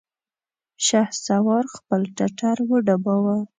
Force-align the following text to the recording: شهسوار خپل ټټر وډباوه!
شهسوار 0.85 1.65
خپل 1.75 2.01
ټټر 2.17 2.57
وډباوه! 2.69 3.37